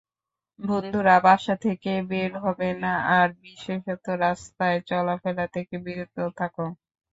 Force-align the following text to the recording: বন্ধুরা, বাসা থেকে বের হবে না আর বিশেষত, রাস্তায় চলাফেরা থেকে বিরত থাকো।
বন্ধুরা, 0.59 1.15
বাসা 1.25 1.55
থেকে 1.65 1.91
বের 2.09 2.31
হবে 2.43 2.69
না 2.83 2.91
আর 3.17 3.27
বিশেষত, 3.41 4.05
রাস্তায় 4.23 4.79
চলাফেরা 4.89 5.45
থেকে 5.55 5.75
বিরত 5.85 6.17
থাকো। 6.39 6.65